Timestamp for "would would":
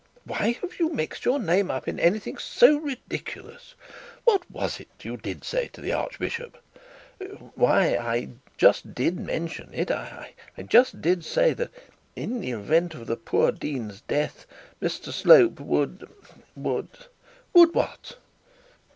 15.59-16.87, 16.55-17.75